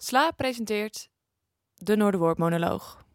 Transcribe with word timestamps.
Sla 0.00 0.30
presenteert 0.30 1.08
de 1.74 1.96
Noorderwoordmonoloog. 1.96 3.06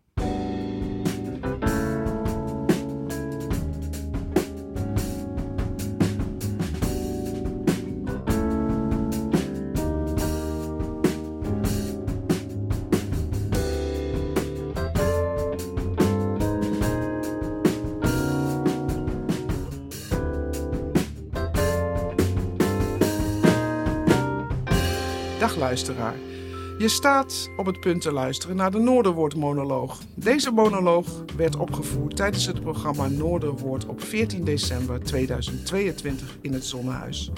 Dag 25.40 25.56
luisteraar. 25.56 26.33
Je 26.84 26.90
staat 26.90 27.50
op 27.58 27.66
het 27.66 27.80
punt 27.80 28.02
te 28.02 28.12
luisteren 28.12 28.56
naar 28.56 28.72
de 28.72 28.80
Noorderwoord-monoloog. 28.80 30.00
Deze 30.16 30.52
monoloog 30.52 31.08
werd 31.36 31.56
opgevoerd 31.56 32.16
tijdens 32.16 32.46
het 32.46 32.62
programma 32.62 33.08
Noorderwoord 33.08 33.86
op 33.86 34.02
14 34.02 34.44
december 34.44 35.00
2022 35.00 36.38
in 36.42 36.54
het 36.54 36.66
Zonnehuis. 36.66 37.32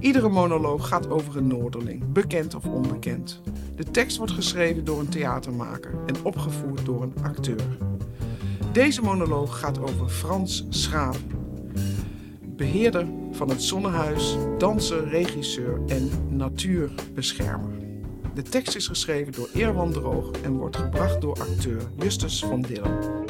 Iedere 0.00 0.28
monoloog 0.28 0.88
gaat 0.88 1.10
over 1.10 1.36
een 1.36 1.46
Noorderling, 1.46 2.12
bekend 2.12 2.54
of 2.54 2.64
onbekend. 2.64 3.40
De 3.76 3.84
tekst 3.84 4.16
wordt 4.16 4.32
geschreven 4.32 4.84
door 4.84 5.00
een 5.00 5.08
theatermaker 5.08 5.92
en 6.06 6.24
opgevoerd 6.24 6.84
door 6.84 7.02
een 7.02 7.14
acteur. 7.22 7.78
Deze 8.72 9.02
monoloog 9.02 9.58
gaat 9.58 9.80
over 9.80 10.08
Frans 10.08 10.66
Schraven, 10.68 11.30
beheerder 12.56 13.06
van 13.32 13.48
het 13.48 13.62
Zonnehuis, 13.62 14.36
danser, 14.58 15.08
regisseur 15.08 15.80
en 15.86 16.10
natuurbeschermer. 16.28 17.79
De 18.34 18.42
tekst 18.42 18.74
is 18.74 18.86
geschreven 18.86 19.32
door 19.32 19.48
Eerwan 19.54 19.92
Droog 19.92 20.30
en 20.40 20.52
wordt 20.52 20.76
gebracht 20.76 21.20
door 21.20 21.40
acteur 21.40 21.90
Justus 21.96 22.40
van 22.40 22.62
Dillen. 22.62 23.24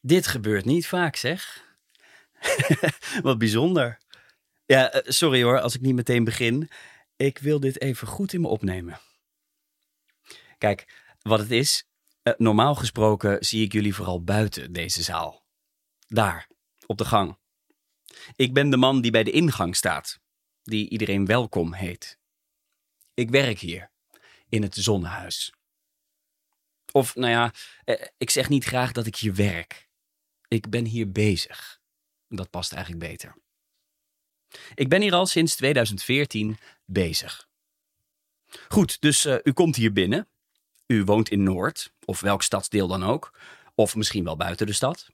Dit 0.00 0.26
gebeurt 0.26 0.64
niet 0.64 0.86
vaak, 0.86 1.16
zeg. 1.16 1.64
Wat 3.22 3.38
bijzonder. 3.38 3.98
Ja, 4.66 4.90
eh, 4.92 5.00
sorry 5.04 5.42
hoor, 5.42 5.60
als 5.60 5.74
ik 5.74 5.80
niet 5.80 5.94
meteen 5.94 6.24
begin. 6.24 6.70
Ik 7.16 7.38
wil 7.38 7.60
dit 7.60 7.80
even 7.80 8.06
goed 8.06 8.32
in 8.32 8.40
me 8.40 8.48
opnemen. 8.48 9.00
Kijk, 10.58 10.86
wat 11.22 11.38
het 11.38 11.50
is. 11.50 11.84
eh, 12.22 12.32
normaal 12.36 12.74
gesproken 12.74 13.44
zie 13.44 13.64
ik 13.64 13.72
jullie 13.72 13.94
vooral 13.94 14.22
buiten 14.24 14.72
deze 14.72 15.02
zaal. 15.02 15.42
Daar, 16.06 16.48
op 16.86 16.98
de 16.98 17.04
gang. 17.04 17.38
Ik 18.36 18.52
ben 18.52 18.70
de 18.70 18.76
man 18.76 19.00
die 19.00 19.10
bij 19.10 19.24
de 19.24 19.30
ingang 19.30 19.76
staat, 19.76 20.20
die 20.62 20.88
iedereen 20.88 21.26
welkom 21.26 21.72
heet. 21.72 22.18
Ik 23.14 23.30
werk 23.30 23.58
hier, 23.58 23.90
in 24.48 24.62
het 24.62 24.74
zonnehuis. 24.74 25.52
Of, 26.92 27.14
nou 27.14 27.30
ja, 27.30 27.52
eh, 27.84 28.06
ik 28.18 28.30
zeg 28.30 28.48
niet 28.48 28.64
graag 28.64 28.92
dat 28.92 29.06
ik 29.06 29.16
hier 29.16 29.34
werk. 29.34 29.88
Ik 30.48 30.70
ben 30.70 30.84
hier 30.84 31.12
bezig. 31.12 31.80
Dat 32.28 32.50
past 32.50 32.72
eigenlijk 32.72 33.04
beter. 33.04 33.34
Ik 34.74 34.88
ben 34.88 35.00
hier 35.00 35.12
al 35.12 35.26
sinds 35.26 35.56
2014 35.56 36.58
bezig. 36.84 37.48
Goed, 38.68 39.00
dus 39.00 39.24
eh, 39.24 39.36
u 39.42 39.52
komt 39.52 39.76
hier 39.76 39.92
binnen. 39.92 40.28
U 40.86 41.04
woont 41.04 41.28
in 41.28 41.42
Noord, 41.42 41.92
of 42.04 42.20
welk 42.20 42.42
stadsdeel 42.42 42.88
dan 42.88 43.02
ook. 43.02 43.38
Of 43.74 43.96
misschien 43.96 44.24
wel 44.24 44.36
buiten 44.36 44.66
de 44.66 44.72
stad. 44.72 45.08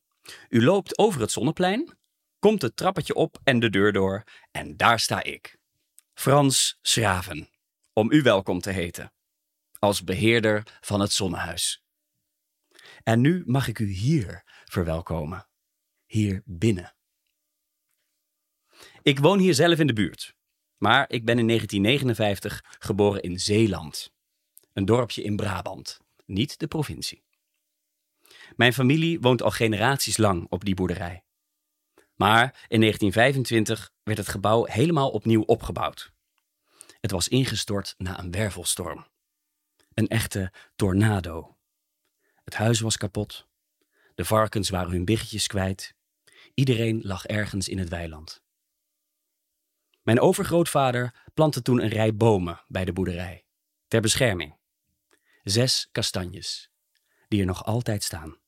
U 0.49 0.65
loopt 0.65 0.99
over 0.99 1.21
het 1.21 1.31
zonneplein, 1.33 1.97
komt 2.39 2.63
het 2.63 2.77
trappetje 2.77 3.15
op 3.15 3.39
en 3.45 3.61
de 3.61 3.71
deur 3.71 3.93
door. 3.93 4.25
En 4.51 4.77
daar 4.77 5.01
sta 5.01 5.23
ik. 5.23 5.59
Frans 6.15 6.79
Schraven, 6.83 7.49
om 7.93 8.13
u 8.13 8.23
welkom 8.23 8.61
te 8.61 8.71
heten. 8.71 9.13
Als 9.79 10.05
beheerder 10.05 10.79
van 10.81 11.01
het 11.01 11.13
zonnehuis. 11.13 11.85
En 13.03 13.21
nu 13.21 13.43
mag 13.47 13.69
ik 13.69 13.79
u 13.79 13.89
hier 13.89 14.43
verwelkomen. 14.65 15.49
Hier 16.07 16.43
binnen. 16.45 16.95
Ik 19.03 19.19
woon 19.19 19.39
hier 19.39 19.55
zelf 19.55 19.79
in 19.79 19.87
de 19.87 19.93
buurt. 19.93 20.35
Maar 20.77 21.11
ik 21.11 21.25
ben 21.25 21.39
in 21.39 21.47
1959 21.47 22.77
geboren 22.79 23.23
in 23.23 23.41
Zeeland. 23.41 24.15
Een 24.73 24.85
dorpje 24.85 25.23
in 25.23 25.37
Brabant, 25.37 26.01
niet 26.25 26.59
de 26.59 26.67
provincie. 26.67 27.25
Mijn 28.57 28.73
familie 28.73 29.21
woont 29.21 29.43
al 29.43 29.51
generaties 29.51 30.17
lang 30.17 30.47
op 30.49 30.65
die 30.65 30.75
boerderij. 30.75 31.26
Maar 32.17 32.67
in 32.69 32.81
1925 32.81 33.91
werd 34.03 34.19
het 34.19 34.29
gebouw 34.29 34.65
helemaal 34.65 35.11
opnieuw 35.11 35.43
opgebouwd. 35.43 36.13
Het 37.01 37.11
was 37.11 37.29
ingestort 37.29 37.95
na 37.99 38.19
een 38.19 38.31
wervelstorm. 38.31 39.07
Een 39.95 40.09
echte 40.09 40.53
tornado. 40.77 41.57
Het 42.45 42.55
huis 42.55 42.81
was 42.81 42.97
kapot. 42.97 43.47
De 44.15 44.25
varkens 44.25 44.69
waren 44.69 44.91
hun 44.91 45.05
biggetjes 45.05 45.47
kwijt. 45.47 45.95
Iedereen 46.55 47.01
lag 47.03 47.27
ergens 47.27 47.69
in 47.69 47.79
het 47.79 47.89
weiland. 47.89 48.43
Mijn 50.03 50.21
overgrootvader 50.21 51.15
plantte 51.35 51.63
toen 51.63 51.83
een 51.83 51.89
rij 51.89 52.15
bomen 52.15 52.61
bij 52.67 52.85
de 52.85 52.93
boerderij, 52.93 53.45
ter 53.89 54.01
bescherming. 54.01 54.57
Zes 55.43 55.89
kastanjes, 55.93 56.71
die 57.29 57.41
er 57.41 57.47
nog 57.47 57.65
altijd 57.65 58.05
staan. 58.05 58.39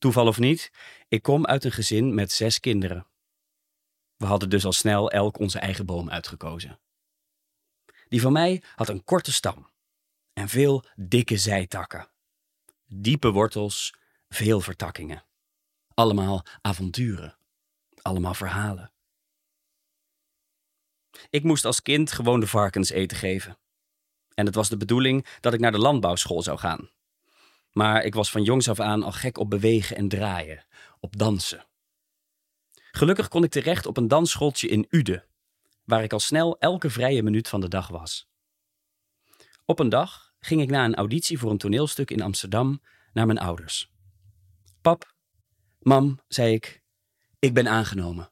Toeval 0.00 0.26
of 0.26 0.38
niet, 0.38 0.72
ik 1.08 1.22
kom 1.22 1.46
uit 1.46 1.64
een 1.64 1.72
gezin 1.72 2.14
met 2.14 2.32
zes 2.32 2.60
kinderen. 2.60 3.06
We 4.16 4.26
hadden 4.26 4.50
dus 4.50 4.64
al 4.64 4.72
snel 4.72 5.10
elk 5.10 5.38
onze 5.38 5.58
eigen 5.58 5.86
boom 5.86 6.10
uitgekozen. 6.10 6.80
Die 8.08 8.20
van 8.20 8.32
mij 8.32 8.62
had 8.74 8.88
een 8.88 9.04
korte 9.04 9.32
stam 9.32 9.70
en 10.32 10.48
veel 10.48 10.84
dikke 10.96 11.36
zijtakken. 11.36 12.08
Diepe 12.86 13.30
wortels, 13.30 13.94
veel 14.28 14.60
vertakkingen. 14.60 15.24
Allemaal 15.94 16.42
avonturen, 16.60 17.36
allemaal 18.02 18.34
verhalen. 18.34 18.92
Ik 21.30 21.42
moest 21.42 21.64
als 21.64 21.82
kind 21.82 22.12
gewoon 22.12 22.40
de 22.40 22.46
varkens 22.46 22.90
eten 22.90 23.16
geven. 23.16 23.58
En 24.34 24.46
het 24.46 24.54
was 24.54 24.68
de 24.68 24.76
bedoeling 24.76 25.26
dat 25.40 25.54
ik 25.54 25.60
naar 25.60 25.72
de 25.72 25.78
landbouwschool 25.78 26.42
zou 26.42 26.58
gaan. 26.58 26.90
Maar 27.72 28.04
ik 28.04 28.14
was 28.14 28.30
van 28.30 28.42
jongs 28.42 28.68
af 28.68 28.80
aan 28.80 29.02
al 29.02 29.12
gek 29.12 29.38
op 29.38 29.50
bewegen 29.50 29.96
en 29.96 30.08
draaien, 30.08 30.64
op 31.00 31.16
dansen. 31.16 31.66
Gelukkig 32.90 33.28
kon 33.28 33.44
ik 33.44 33.50
terecht 33.50 33.86
op 33.86 33.96
een 33.96 34.08
dansschooltje 34.08 34.68
in 34.68 34.86
Uden, 34.90 35.24
waar 35.84 36.02
ik 36.02 36.12
al 36.12 36.20
snel 36.20 36.58
elke 36.58 36.90
vrije 36.90 37.22
minuut 37.22 37.48
van 37.48 37.60
de 37.60 37.68
dag 37.68 37.88
was. 37.88 38.28
Op 39.64 39.78
een 39.78 39.88
dag 39.88 40.32
ging 40.38 40.60
ik 40.60 40.70
na 40.70 40.84
een 40.84 40.94
auditie 40.94 41.38
voor 41.38 41.50
een 41.50 41.58
toneelstuk 41.58 42.10
in 42.10 42.22
Amsterdam 42.22 42.82
naar 43.12 43.26
mijn 43.26 43.38
ouders. 43.38 43.92
Pap, 44.80 45.14
mam, 45.78 46.20
zei 46.28 46.54
ik, 46.54 46.82
ik 47.38 47.54
ben 47.54 47.68
aangenomen. 47.68 48.30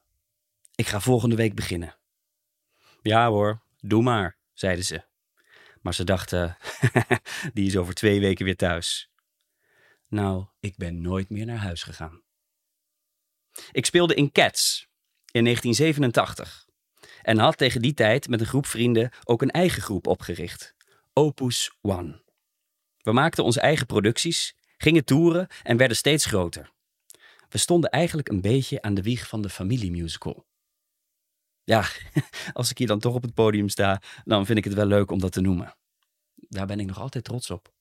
Ik 0.75 0.87
ga 0.87 0.99
volgende 0.99 1.35
week 1.35 1.55
beginnen. 1.55 1.95
Ja 3.01 3.29
hoor, 3.29 3.61
doe 3.79 4.03
maar, 4.03 4.37
zeiden 4.53 4.85
ze. 4.85 5.03
Maar 5.81 5.93
ze 5.93 6.03
dachten, 6.03 6.57
die 7.53 7.67
is 7.67 7.77
over 7.77 7.93
twee 7.93 8.19
weken 8.19 8.45
weer 8.45 8.55
thuis. 8.55 9.08
Nou, 10.09 10.45
ik 10.59 10.77
ben 10.77 11.01
nooit 11.01 11.29
meer 11.29 11.45
naar 11.45 11.57
huis 11.57 11.83
gegaan. 11.83 12.21
Ik 13.71 13.85
speelde 13.85 14.15
in 14.15 14.31
Cats 14.31 14.87
in 15.31 15.43
1987 15.43 16.67
en 17.21 17.37
had 17.37 17.57
tegen 17.57 17.81
die 17.81 17.93
tijd 17.93 18.27
met 18.27 18.39
een 18.39 18.45
groep 18.45 18.65
vrienden 18.65 19.11
ook 19.23 19.41
een 19.41 19.51
eigen 19.51 19.81
groep 19.81 20.07
opgericht, 20.07 20.75
Opus 21.13 21.77
One. 21.81 22.23
We 22.97 23.11
maakten 23.11 23.43
onze 23.43 23.59
eigen 23.59 23.85
producties, 23.85 24.55
gingen 24.77 25.05
toeren 25.05 25.47
en 25.63 25.77
werden 25.77 25.97
steeds 25.97 26.25
groter. 26.25 26.71
We 27.49 27.57
stonden 27.57 27.89
eigenlijk 27.89 28.29
een 28.29 28.41
beetje 28.41 28.81
aan 28.81 28.93
de 28.93 29.01
wieg 29.01 29.27
van 29.27 29.41
de 29.41 29.49
familiemusical. 29.49 30.45
Ja, 31.63 31.85
als 32.53 32.69
ik 32.69 32.77
hier 32.77 32.87
dan 32.87 32.99
toch 32.99 33.15
op 33.15 33.21
het 33.21 33.33
podium 33.33 33.69
sta, 33.69 34.01
dan 34.23 34.45
vind 34.45 34.57
ik 34.57 34.63
het 34.63 34.73
wel 34.73 34.85
leuk 34.85 35.11
om 35.11 35.19
dat 35.19 35.31
te 35.31 35.41
noemen. 35.41 35.75
Daar 36.35 36.67
ben 36.67 36.79
ik 36.79 36.85
nog 36.85 36.99
altijd 36.99 37.23
trots 37.23 37.49
op. 37.49 37.73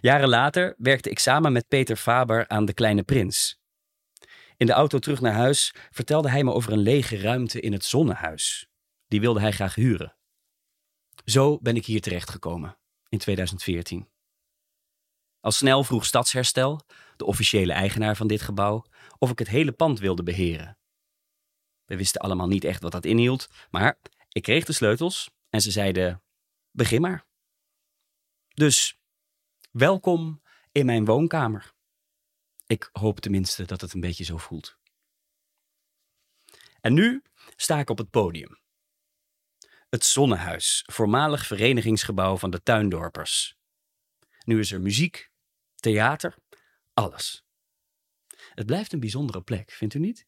Jaren 0.00 0.28
later 0.28 0.74
werkte 0.78 1.10
ik 1.10 1.18
samen 1.18 1.52
met 1.52 1.68
Peter 1.68 1.96
Faber 1.96 2.48
aan 2.48 2.64
De 2.64 2.72
Kleine 2.72 3.02
Prins. 3.02 3.60
In 4.56 4.66
de 4.66 4.72
auto 4.72 4.98
terug 4.98 5.20
naar 5.20 5.32
huis 5.32 5.74
vertelde 5.90 6.30
hij 6.30 6.44
me 6.44 6.52
over 6.52 6.72
een 6.72 6.78
lege 6.78 7.20
ruimte 7.20 7.60
in 7.60 7.72
het 7.72 7.84
zonnehuis. 7.84 8.66
Die 9.06 9.20
wilde 9.20 9.40
hij 9.40 9.52
graag 9.52 9.74
huren. 9.74 10.16
Zo 11.24 11.58
ben 11.58 11.76
ik 11.76 11.86
hier 11.86 12.00
terechtgekomen 12.00 12.78
in 13.08 13.18
2014. 13.18 14.08
Al 15.40 15.50
snel 15.50 15.84
vroeg 15.84 16.04
Stadsherstel, 16.04 16.80
de 17.16 17.24
officiële 17.24 17.72
eigenaar 17.72 18.16
van 18.16 18.26
dit 18.26 18.42
gebouw, 18.42 18.84
of 19.18 19.30
ik 19.30 19.38
het 19.38 19.48
hele 19.48 19.72
pand 19.72 19.98
wilde 19.98 20.22
beheren. 20.22 20.78
We 21.84 21.96
wisten 21.96 22.20
allemaal 22.20 22.48
niet 22.48 22.64
echt 22.64 22.82
wat 22.82 22.92
dat 22.92 23.04
inhield, 23.04 23.48
maar 23.70 23.98
ik 24.28 24.42
kreeg 24.42 24.64
de 24.64 24.72
sleutels 24.72 25.30
en 25.48 25.60
ze 25.60 25.70
zeiden: 25.70 26.22
begin 26.70 27.00
maar. 27.00 27.26
Dus 28.54 28.99
welkom 29.70 30.42
in 30.72 30.86
mijn 30.86 31.04
woonkamer. 31.04 31.72
Ik 32.66 32.88
hoop 32.92 33.20
tenminste 33.20 33.64
dat 33.64 33.80
het 33.80 33.92
een 33.92 34.00
beetje 34.00 34.24
zo 34.24 34.36
voelt. 34.36 34.78
En 36.80 36.94
nu 36.94 37.22
sta 37.56 37.78
ik 37.78 37.90
op 37.90 37.98
het 37.98 38.10
podium. 38.10 38.58
Het 39.88 40.04
Zonnehuis, 40.04 40.84
voormalig 40.86 41.46
verenigingsgebouw 41.46 42.36
van 42.36 42.50
de 42.50 42.62
tuindorpers. 42.62 43.56
Nu 44.44 44.58
is 44.58 44.72
er 44.72 44.80
muziek, 44.80 45.30
theater, 45.74 46.36
alles. 46.94 47.44
Het 48.54 48.66
blijft 48.66 48.92
een 48.92 49.00
bijzondere 49.00 49.42
plek, 49.42 49.70
vindt 49.70 49.94
u 49.94 49.98
niet? 49.98 50.26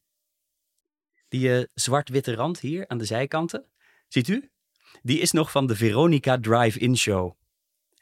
Die 1.27 1.59
uh, 1.59 1.63
zwart-witte 1.73 2.33
rand 2.33 2.59
hier 2.59 2.87
aan 2.87 2.97
de 2.97 3.05
zijkanten, 3.05 3.71
ziet 4.07 4.27
u? 4.27 4.51
Die 5.01 5.19
is 5.19 5.31
nog 5.31 5.51
van 5.51 5.67
de 5.67 5.75
Veronica 5.75 6.39
Drive-In 6.39 6.97
Show. 6.97 7.41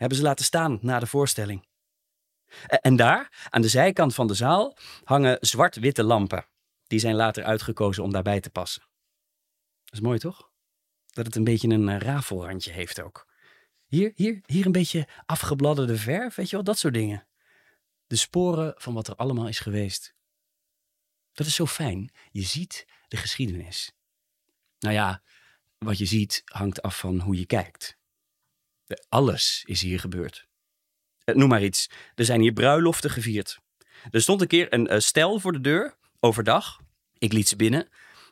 Hebben 0.01 0.19
ze 0.19 0.23
laten 0.23 0.45
staan 0.45 0.79
na 0.81 0.99
de 0.99 1.07
voorstelling. 1.07 1.67
En 2.67 2.95
daar, 2.95 3.47
aan 3.49 3.61
de 3.61 3.67
zijkant 3.67 4.13
van 4.13 4.27
de 4.27 4.33
zaal, 4.33 4.77
hangen 5.03 5.37
zwart-witte 5.39 6.03
lampen. 6.03 6.45
Die 6.87 6.99
zijn 6.99 7.15
later 7.15 7.43
uitgekozen 7.43 8.03
om 8.03 8.11
daarbij 8.11 8.39
te 8.39 8.49
passen. 8.49 8.81
Dat 9.83 9.93
is 9.93 9.99
mooi 9.99 10.19
toch? 10.19 10.51
Dat 11.05 11.25
het 11.25 11.35
een 11.35 11.43
beetje 11.43 11.67
een 11.67 11.87
uh, 11.87 11.97
rafelrandje 11.97 12.71
heeft 12.71 13.01
ook. 13.01 13.27
Hier, 13.85 14.11
hier, 14.15 14.41
hier 14.45 14.65
een 14.65 14.71
beetje 14.71 15.07
afgebladderde 15.25 15.97
verf, 15.97 16.35
weet 16.35 16.49
je 16.49 16.55
wel, 16.55 16.65
dat 16.65 16.77
soort 16.77 16.93
dingen. 16.93 17.27
De 18.07 18.15
sporen 18.15 18.73
van 18.77 18.93
wat 18.93 19.07
er 19.07 19.15
allemaal 19.15 19.47
is 19.47 19.59
geweest. 19.59 20.15
Dat 21.31 21.47
is 21.47 21.55
zo 21.55 21.65
fijn. 21.65 22.13
Je 22.31 22.41
ziet 22.43 22.85
de 23.07 23.17
geschiedenis. 23.17 23.91
Nou 24.79 24.93
ja, 24.93 25.23
wat 25.77 25.97
je 25.97 26.05
ziet 26.05 26.41
hangt 26.45 26.81
af 26.81 26.99
van 26.99 27.19
hoe 27.19 27.37
je 27.37 27.45
kijkt. 27.45 27.99
Alles 29.09 29.63
is 29.65 29.81
hier 29.81 29.99
gebeurd. 29.99 30.47
Eh, 31.23 31.35
noem 31.35 31.49
maar 31.49 31.63
iets. 31.63 31.89
Er 32.15 32.25
zijn 32.25 32.41
hier 32.41 32.53
bruiloften 32.53 33.09
gevierd. 33.09 33.59
Er 34.09 34.21
stond 34.21 34.41
een 34.41 34.47
keer 34.47 34.73
een 34.73 34.93
uh, 34.93 34.99
stel 34.99 35.39
voor 35.39 35.51
de 35.51 35.61
deur, 35.61 35.95
overdag. 36.19 36.79
Ik 37.17 37.33
liet 37.33 37.47
ze 37.47 37.55
binnen. 37.55 37.87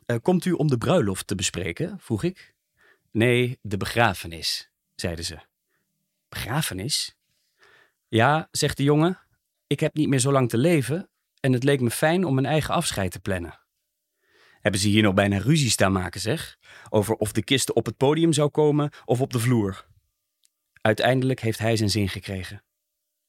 Uh, 0.05 0.17
komt 0.21 0.45
u 0.45 0.51
om 0.51 0.67
de 0.67 0.77
bruiloft 0.77 1.27
te 1.27 1.35
bespreken? 1.35 1.99
vroeg 1.99 2.23
ik. 2.23 2.55
Nee, 3.11 3.59
de 3.61 3.77
begrafenis, 3.77 4.69
zeiden 4.95 5.25
ze. 5.25 5.39
Begrafenis? 6.29 7.15
Ja, 8.07 8.47
zegt 8.51 8.77
de 8.77 8.83
jongen. 8.83 9.19
Ik 9.67 9.79
heb 9.79 9.93
niet 9.93 10.07
meer 10.07 10.19
zo 10.19 10.31
lang 10.31 10.49
te 10.49 10.57
leven 10.57 11.09
en 11.39 11.53
het 11.53 11.63
leek 11.63 11.81
me 11.81 11.91
fijn 11.91 12.25
om 12.25 12.33
mijn 12.33 12.45
eigen 12.45 12.73
afscheid 12.73 13.11
te 13.11 13.19
plannen. 13.19 13.59
Hebben 14.59 14.81
ze 14.81 14.87
hier 14.87 15.03
nog 15.03 15.13
bijna 15.13 15.37
ruzie 15.37 15.69
staan 15.69 15.91
maken, 15.91 16.21
zeg? 16.21 16.57
Over 16.89 17.15
of 17.15 17.31
de 17.31 17.43
kist 17.43 17.73
op 17.73 17.85
het 17.85 17.97
podium 17.97 18.33
zou 18.33 18.49
komen 18.49 18.91
of 19.05 19.21
op 19.21 19.33
de 19.33 19.39
vloer. 19.39 19.85
Uiteindelijk 20.81 21.39
heeft 21.39 21.59
hij 21.59 21.75
zijn 21.75 21.89
zin 21.89 22.09
gekregen. 22.09 22.63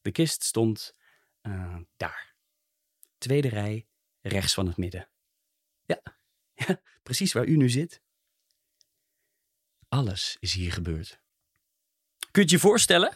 De 0.00 0.10
kist 0.10 0.42
stond 0.42 0.94
uh, 1.42 1.76
daar. 1.96 2.34
Tweede 3.18 3.48
rij, 3.48 3.86
rechts 4.20 4.54
van 4.54 4.66
het 4.66 4.76
midden. 4.76 5.08
Ja, 5.84 6.00
ja, 6.66 6.80
precies 7.02 7.32
waar 7.32 7.46
u 7.46 7.56
nu 7.56 7.68
zit. 7.68 8.02
Alles 9.88 10.36
is 10.40 10.52
hier 10.52 10.72
gebeurd. 10.72 11.20
Kun 12.30 12.42
je 12.42 12.50
je 12.50 12.58
voorstellen? 12.58 13.12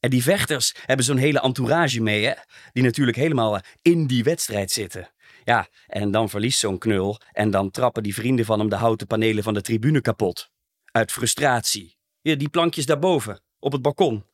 En 0.00 0.10
die 0.10 0.22
vechters 0.22 0.74
hebben 0.84 1.06
zo'n 1.06 1.16
hele 1.16 1.40
entourage 1.40 2.00
mee, 2.00 2.24
hè? 2.24 2.34
Die 2.72 2.82
natuurlijk 2.82 3.16
helemaal 3.16 3.60
in 3.82 4.06
die 4.06 4.24
wedstrijd 4.24 4.70
zitten. 4.70 5.10
Ja, 5.44 5.68
en 5.86 6.10
dan 6.10 6.28
verliest 6.28 6.58
zo'n 6.58 6.78
knul 6.78 7.20
en 7.32 7.50
dan 7.50 7.70
trappen 7.70 8.02
die 8.02 8.14
vrienden 8.14 8.44
van 8.44 8.58
hem 8.58 8.68
de 8.68 8.76
houten 8.76 9.06
panelen 9.06 9.42
van 9.42 9.54
de 9.54 9.60
tribune 9.60 10.00
kapot. 10.00 10.50
Uit 10.84 11.12
frustratie. 11.12 11.96
Die 12.22 12.48
plankjes 12.48 12.86
daarboven, 12.86 13.41
op 13.62 13.72
het 13.72 13.82
balkon. 13.82 14.26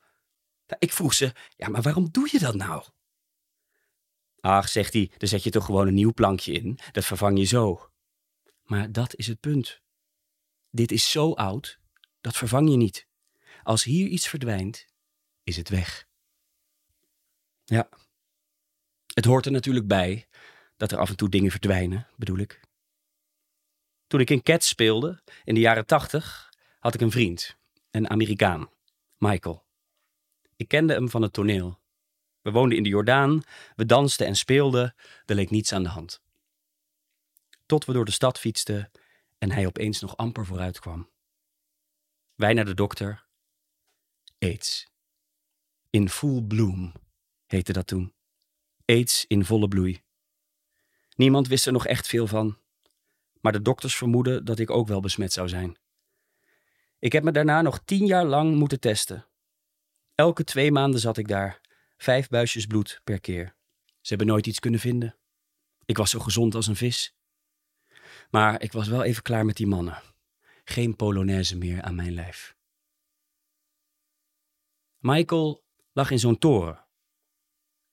Ik 0.78 0.92
vroeg 0.92 1.14
ze, 1.14 1.32
ja, 1.56 1.68
maar 1.68 1.82
waarom 1.82 2.10
doe 2.10 2.28
je 2.32 2.38
dat 2.38 2.54
nou? 2.54 2.84
Ach, 4.40 4.68
zegt 4.68 4.92
hij, 4.92 5.10
dan 5.16 5.28
zet 5.28 5.42
je 5.42 5.50
toch 5.50 5.64
gewoon 5.64 5.86
een 5.86 5.94
nieuw 5.94 6.12
plankje 6.12 6.52
in. 6.52 6.78
Dat 6.92 7.04
vervang 7.04 7.38
je 7.38 7.44
zo. 7.44 7.90
Maar 8.62 8.92
dat 8.92 9.14
is 9.14 9.26
het 9.26 9.40
punt. 9.40 9.80
Dit 10.70 10.92
is 10.92 11.10
zo 11.10 11.32
oud, 11.32 11.78
dat 12.20 12.36
vervang 12.36 12.70
je 12.70 12.76
niet. 12.76 13.06
Als 13.62 13.84
hier 13.84 14.06
iets 14.06 14.28
verdwijnt, 14.28 14.86
is 15.42 15.56
het 15.56 15.68
weg. 15.68 16.06
Ja. 17.64 17.88
Het 19.14 19.24
hoort 19.24 19.46
er 19.46 19.52
natuurlijk 19.52 19.86
bij 19.86 20.28
dat 20.76 20.92
er 20.92 20.98
af 20.98 21.08
en 21.08 21.16
toe 21.16 21.28
dingen 21.28 21.50
verdwijnen, 21.50 22.08
bedoel 22.16 22.38
ik. 22.38 22.60
Toen 24.06 24.20
ik 24.20 24.30
in 24.30 24.42
Cats 24.42 24.68
speelde, 24.68 25.22
in 25.44 25.54
de 25.54 25.60
jaren 25.60 25.86
tachtig, 25.86 26.52
had 26.78 26.94
ik 26.94 27.00
een 27.00 27.10
vriend, 27.10 27.56
een 27.90 28.10
Amerikaan, 28.10 28.68
Michael. 29.18 29.66
Ik 30.56 30.68
kende 30.68 30.92
hem 30.92 31.10
van 31.10 31.22
het 31.22 31.32
toneel. 31.32 31.78
We 32.40 32.50
woonden 32.50 32.76
in 32.76 32.82
de 32.82 32.88
Jordaan, 32.88 33.42
we 33.76 33.86
dansten 33.86 34.26
en 34.26 34.36
speelden, 34.36 34.94
er 35.26 35.34
leek 35.34 35.50
niets 35.50 35.72
aan 35.72 35.82
de 35.82 35.88
hand. 35.88 36.22
Tot 37.66 37.84
we 37.84 37.92
door 37.92 38.04
de 38.04 38.10
stad 38.10 38.38
fietsten 38.38 38.90
en 39.38 39.50
hij 39.50 39.66
opeens 39.66 40.00
nog 40.00 40.16
amper 40.16 40.46
vooruit 40.46 40.78
kwam. 40.78 41.10
Wij 42.34 42.52
naar 42.52 42.64
de 42.64 42.74
dokter. 42.74 43.26
AIDS. 44.38 44.88
In 45.90 46.08
full 46.08 46.42
bloom 46.42 46.92
heette 47.46 47.72
dat 47.72 47.86
toen. 47.86 48.14
AIDS 48.84 49.24
in 49.26 49.44
volle 49.44 49.68
bloei. 49.68 50.02
Niemand 51.14 51.48
wist 51.48 51.66
er 51.66 51.72
nog 51.72 51.86
echt 51.86 52.06
veel 52.06 52.26
van, 52.26 52.58
maar 53.40 53.52
de 53.52 53.62
dokters 53.62 53.96
vermoeden 53.96 54.44
dat 54.44 54.58
ik 54.58 54.70
ook 54.70 54.88
wel 54.88 55.00
besmet 55.00 55.32
zou 55.32 55.48
zijn. 55.48 55.76
Ik 56.98 57.12
heb 57.12 57.22
me 57.22 57.32
daarna 57.32 57.62
nog 57.62 57.80
tien 57.84 58.06
jaar 58.06 58.24
lang 58.24 58.54
moeten 58.54 58.80
testen. 58.80 59.26
Elke 60.14 60.44
twee 60.44 60.72
maanden 60.72 61.00
zat 61.00 61.16
ik 61.16 61.28
daar, 61.28 61.60
vijf 61.96 62.28
buisjes 62.28 62.66
bloed 62.66 63.00
per 63.04 63.20
keer. 63.20 63.56
Ze 63.84 64.08
hebben 64.08 64.26
nooit 64.26 64.46
iets 64.46 64.58
kunnen 64.58 64.80
vinden. 64.80 65.16
Ik 65.84 65.96
was 65.96 66.10
zo 66.10 66.18
gezond 66.18 66.54
als 66.54 66.66
een 66.66 66.76
vis. 66.76 67.16
Maar 68.30 68.62
ik 68.62 68.72
was 68.72 68.88
wel 68.88 69.02
even 69.02 69.22
klaar 69.22 69.44
met 69.44 69.56
die 69.56 69.66
mannen. 69.66 70.02
Geen 70.64 70.96
polonaise 70.96 71.56
meer 71.56 71.82
aan 71.82 71.94
mijn 71.94 72.14
lijf. 72.14 72.56
Michael 74.98 75.64
lag 75.92 76.10
in 76.10 76.18
zo'n 76.18 76.38
toren. 76.38 76.86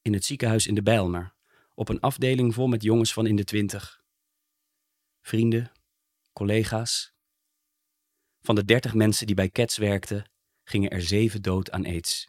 In 0.02 0.14
het 0.14 0.26
ziekenhuis 0.26 0.68
in 0.68 0.76
de 0.76 0.84
Bijlmer, 0.84 1.34
op 1.74 1.90
een 1.90 2.00
afdeling 2.00 2.54
vol 2.54 2.68
met 2.68 2.84
jongens 2.84 3.14
van 3.14 3.28
in 3.28 3.36
de 3.36 3.44
twintig. 3.44 4.04
Vrienden, 5.22 5.72
collega's. 6.34 7.15
Van 8.46 8.56
de 8.56 8.66
dertig 8.66 8.94
mensen 8.94 9.26
die 9.26 9.36
bij 9.36 9.50
Cats 9.50 9.78
werkten, 9.78 10.32
gingen 10.64 10.90
er 10.90 11.02
zeven 11.02 11.42
dood 11.42 11.72
aan 11.72 11.86
aids. 11.86 12.28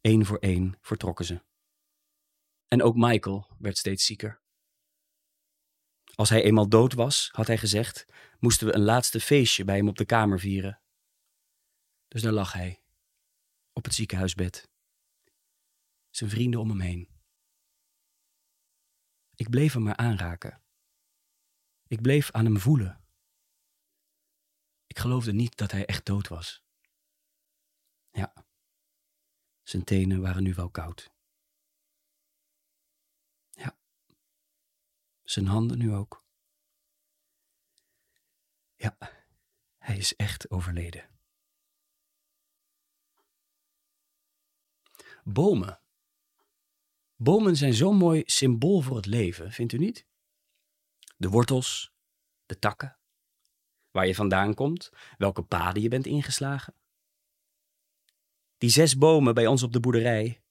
Eén 0.00 0.26
voor 0.26 0.38
één 0.38 0.78
vertrokken 0.80 1.24
ze. 1.24 1.42
En 2.68 2.82
ook 2.82 2.96
Michael 2.96 3.46
werd 3.58 3.78
steeds 3.78 4.06
zieker. 4.06 4.42
Als 6.14 6.28
hij 6.28 6.42
eenmaal 6.42 6.68
dood 6.68 6.92
was, 6.92 7.28
had 7.32 7.46
hij 7.46 7.58
gezegd, 7.58 8.06
moesten 8.38 8.66
we 8.66 8.74
een 8.74 8.82
laatste 8.82 9.20
feestje 9.20 9.64
bij 9.64 9.76
hem 9.76 9.88
op 9.88 9.96
de 9.96 10.04
kamer 10.04 10.40
vieren. 10.40 10.80
Dus 12.08 12.22
daar 12.22 12.32
lag 12.32 12.52
hij, 12.52 12.82
op 13.72 13.84
het 13.84 13.94
ziekenhuisbed. 13.94 14.70
Zijn 16.10 16.30
vrienden 16.30 16.60
om 16.60 16.68
hem 16.68 16.80
heen. 16.80 17.08
Ik 19.34 19.50
bleef 19.50 19.72
hem 19.72 19.82
maar 19.82 19.96
aanraken. 19.96 20.62
Ik 21.86 22.00
bleef 22.02 22.30
aan 22.30 22.44
hem 22.44 22.58
voelen. 22.58 23.03
Ik 24.94 25.00
geloofde 25.00 25.32
niet 25.32 25.56
dat 25.56 25.70
hij 25.70 25.86
echt 25.86 26.06
dood 26.06 26.28
was. 26.28 26.62
Ja, 28.10 28.32
zijn 29.62 29.84
tenen 29.84 30.20
waren 30.20 30.42
nu 30.42 30.54
wel 30.54 30.70
koud. 30.70 31.10
Ja, 33.50 33.76
zijn 35.22 35.46
handen 35.46 35.78
nu 35.78 35.94
ook. 35.94 36.24
Ja, 38.76 38.96
hij 39.78 39.96
is 39.96 40.16
echt 40.16 40.50
overleden. 40.50 41.10
Bomen. 45.24 45.80
Bomen 47.16 47.56
zijn 47.56 47.74
zo'n 47.74 47.96
mooi 47.96 48.22
symbool 48.26 48.80
voor 48.80 48.96
het 48.96 49.06
leven, 49.06 49.52
vindt 49.52 49.72
u 49.72 49.78
niet? 49.78 50.06
De 51.16 51.28
wortels, 51.28 51.92
de 52.46 52.58
takken, 52.58 52.98
waar 53.94 54.06
je 54.06 54.14
vandaan 54.14 54.54
komt, 54.54 54.90
welke 55.18 55.42
paden 55.42 55.82
je 55.82 55.88
bent 55.88 56.06
ingeslagen. 56.06 56.74
Die 58.58 58.70
zes 58.70 58.98
bomen 58.98 59.34
bij 59.34 59.46
ons 59.46 59.62
op 59.62 59.72
de 59.72 59.80
boerderij, 59.80 60.42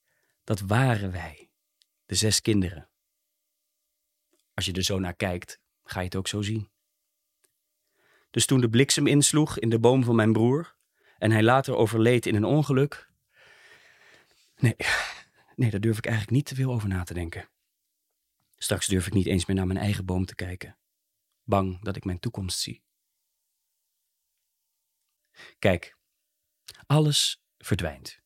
dat 0.44 0.60
waren 0.60 1.12
wij, 1.12 1.50
de 2.06 2.16
zes 2.16 2.42
kinderen. 2.42 2.90
Als 4.54 4.66
je 4.66 4.74
er 4.74 4.84
zo 4.84 5.00
naar 5.00 5.16
kijkt, 5.16 5.60
ga 5.84 6.00
je 6.00 6.06
het 6.06 6.16
ook 6.16 6.28
zo 6.28 6.42
zien. 6.42 6.70
Dus 8.32 8.46
toen 8.46 8.62
de 8.62 8.70
bliksem 8.70 9.08
insloeg 9.08 9.60
in 9.60 9.70
de 9.70 9.80
boom 9.80 10.04
van 10.04 10.16
mijn 10.16 10.34
broer 10.34 10.76
en 11.18 11.32
hij 11.32 11.44
later 11.44 11.76
overleed 11.76 12.26
in 12.26 12.36
een 12.36 12.46
ongeluk, 12.46 13.12
Nee, 14.56 14.76
nee, 15.56 15.70
daar 15.70 15.80
durf 15.80 15.98
ik 15.98 16.06
eigenlijk 16.06 16.36
niet 16.36 16.46
te 16.46 16.56
veel 16.56 16.72
over 16.72 16.88
na 16.88 17.04
te 17.04 17.14
denken. 17.14 17.50
Straks 18.58 18.88
durf 18.88 19.08
ik 19.08 19.14
niet 19.14 19.26
eens 19.26 19.46
meer 19.46 19.56
naar 19.56 19.68
mijn 19.68 19.80
eigen 19.80 20.06
boom 20.06 20.26
te 20.26 20.36
kijken. 20.36 20.78
Bang 21.44 21.82
dat 21.82 21.96
ik 21.96 22.06
mijn 22.06 22.20
toekomst 22.20 22.60
zie. 22.60 22.84
Kijk, 25.60 25.98
alles 26.86 27.42
verdwijnt. 27.58 28.22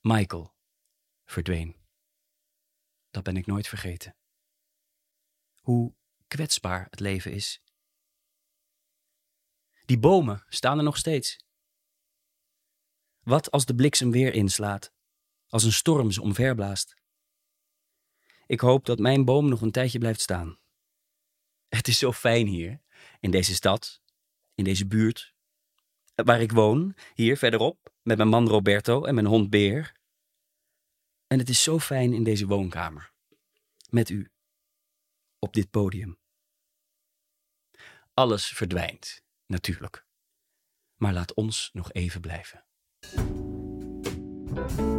Michael 0.00 0.54
verdween. 1.24 1.76
Dat 3.10 3.22
ben 3.22 3.36
ik 3.36 3.46
nooit 3.46 3.68
vergeten. 3.68 4.16
Hoe 5.60 5.94
kwetsbaar 6.26 6.86
het 6.90 7.00
leven 7.00 7.32
is. 7.32 7.62
Die 9.84 9.98
bomen 9.98 10.44
staan 10.48 10.78
er 10.78 10.84
nog 10.84 10.96
steeds. 10.96 11.38
Wat 13.20 13.50
als 13.50 13.64
de 13.64 13.74
bliksem 13.74 14.10
weer 14.10 14.34
inslaat, 14.34 14.92
als 15.46 15.64
een 15.64 15.72
storm 15.72 16.10
ze 16.10 16.22
omverblaast? 16.22 16.96
Ik 18.46 18.60
hoop 18.60 18.86
dat 18.86 18.98
mijn 18.98 19.24
boom 19.24 19.48
nog 19.48 19.60
een 19.60 19.70
tijdje 19.70 19.98
blijft 19.98 20.20
staan. 20.20 20.58
Het 21.68 21.88
is 21.88 21.98
zo 21.98 22.12
fijn 22.12 22.46
hier, 22.46 22.82
in 23.20 23.30
deze 23.30 23.54
stad, 23.54 24.02
in 24.54 24.64
deze 24.64 24.86
buurt, 24.86 25.34
waar 26.14 26.40
ik 26.40 26.52
woon, 26.52 26.94
hier 27.14 27.36
verderop, 27.36 27.92
met 28.02 28.16
mijn 28.16 28.28
man 28.28 28.48
Roberto 28.48 29.04
en 29.04 29.14
mijn 29.14 29.26
hond 29.26 29.50
Beer. 29.50 29.92
En 31.26 31.38
het 31.38 31.48
is 31.48 31.62
zo 31.62 31.78
fijn 31.78 32.12
in 32.12 32.24
deze 32.24 32.46
woonkamer, 32.46 33.12
met 33.90 34.08
u, 34.08 34.30
op 35.38 35.52
dit 35.54 35.70
podium. 35.70 36.18
Alles 38.14 38.46
verdwijnt, 38.46 39.22
natuurlijk. 39.46 40.06
Maar 40.96 41.12
laat 41.12 41.34
ons 41.34 41.70
nog 41.72 41.92
even 41.92 42.20
blijven. 42.20 42.64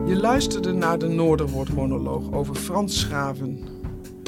Je 0.06 0.18
luisterde 0.22 0.72
naar 0.72 1.00
de 1.00 1.08
Noorderwoord-monoloog 1.08 2.32
over 2.32 2.56
Frans 2.56 3.00
Schaven. 3.00 3.82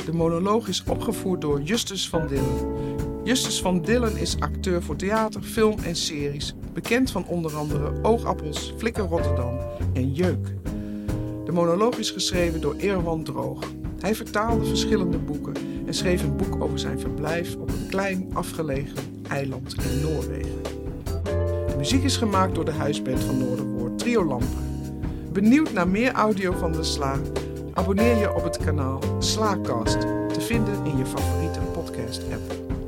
De 0.05 0.13
monoloog 0.13 0.67
is 0.67 0.83
opgevoerd 0.83 1.41
door 1.41 1.61
Justus 1.61 2.09
van 2.09 2.27
Dillen. 2.27 2.92
Justus 3.23 3.61
van 3.61 3.81
Dillen 3.81 4.17
is 4.17 4.39
acteur 4.39 4.83
voor 4.83 4.95
theater, 4.95 5.41
film 5.41 5.79
en 5.79 5.95
series. 5.95 6.55
Bekend 6.73 7.11
van 7.11 7.25
onder 7.27 7.55
andere 7.55 7.91
Oogappels, 8.01 8.73
Flikker 8.77 9.03
Rotterdam 9.03 9.59
en 9.93 10.13
Jeuk. 10.13 10.47
De 11.45 11.51
monoloog 11.51 11.97
is 11.97 12.11
geschreven 12.11 12.61
door 12.61 12.75
Erwan 12.75 13.23
Droog. 13.23 13.71
Hij 13.99 14.15
vertaalde 14.15 14.65
verschillende 14.65 15.17
boeken 15.17 15.53
en 15.85 15.93
schreef 15.93 16.23
een 16.23 16.35
boek 16.35 16.63
over 16.63 16.79
zijn 16.79 16.99
verblijf 16.99 17.55
op 17.55 17.69
een 17.69 17.87
klein 17.89 18.29
afgelegen 18.33 18.97
eiland 19.29 19.75
in 19.83 20.01
Noorwegen. 20.01 20.61
Muziek 21.77 22.03
is 22.03 22.17
gemaakt 22.17 22.55
door 22.55 22.65
de 22.65 22.71
huisband 22.71 23.23
van 23.23 23.37
Noorderwoord, 23.37 23.99
Trio 23.99 24.25
Lamper. 24.25 24.63
Benieuwd 25.31 25.73
naar 25.73 25.87
meer 25.87 26.11
audio 26.11 26.51
van 26.51 26.71
de 26.71 26.83
Sla? 26.83 27.19
Abonneer 27.73 28.15
je 28.15 28.35
op 28.35 28.43
het 28.43 28.57
kanaal 28.57 28.99
Slaacast, 29.19 29.99
te 30.33 30.41
vinden 30.41 30.85
in 30.85 30.97
je 30.97 31.05
favoriete 31.05 31.59
podcast-app. 31.59 32.81